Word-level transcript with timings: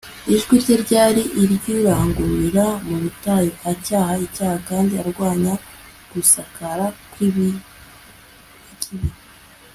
Ijwi 0.33 0.53
rye 0.63 0.75
ryari 0.83 1.23
iryurangururira 1.43 2.65
mu 2.87 2.95
butayu 3.03 3.51
acyaha 3.71 4.13
icyaha 4.25 4.57
kandi 4.69 4.93
arwanya 5.01 5.53
gusakara 6.11 6.85
kwikibi 7.11 7.47